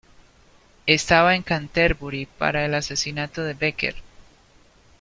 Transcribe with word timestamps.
Estaba 0.87 1.35
en 1.35 1.43
Canterbury 1.43 2.25
para 2.25 2.65
el 2.65 2.73
asesinato 2.73 3.43
de 3.43 3.53
Becket. 3.53 3.97